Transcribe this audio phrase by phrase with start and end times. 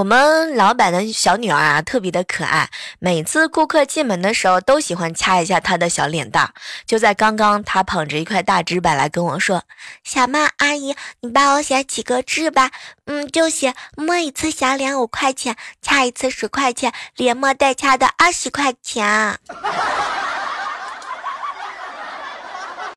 [0.00, 2.70] 我们老板的小女儿啊特别的可爱。
[3.00, 6.54] 每次顾客进门的时候都喜欢掐一下她的小脸蛋
[6.86, 9.62] 就在刚刚她捧着一块大纸板来跟我说
[10.02, 12.70] 小曼阿姨你帮我写几个字吧。
[13.04, 19.38] 嗯就写摸一次小脸五块钱掐一次十块钱连摸带掐的二十块钱